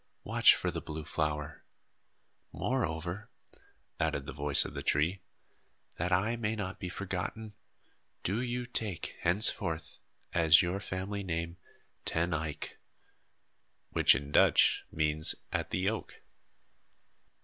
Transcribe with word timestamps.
Watch 0.23 0.55
for 0.55 0.71
the 0.71 0.81
blue 0.81 1.03
flower. 1.05 1.63
Moreover," 2.51 3.29
added 3.99 4.25
the 4.25 4.33
voice 4.33 4.65
of 4.65 4.73
the 4.73 4.81
tree, 4.81 5.21
"that 5.97 6.11
I 6.11 6.35
may 6.35 6.55
not 6.55 6.79
be 6.79 6.89
forgotten, 6.89 7.53
do 8.23 8.41
you 8.41 8.65
take, 8.65 9.15
henceforth, 9.19 9.99
as 10.33 10.59
your 10.63 10.79
family 10.79 11.21
name 11.21 11.57
Ten 12.03 12.33
Eyck" 12.33 12.79
(which, 13.91 14.15
in 14.15 14.31
Dutch, 14.31 14.85
means 14.91 15.35
"at 15.51 15.69
the 15.69 15.87
oak 15.87 16.19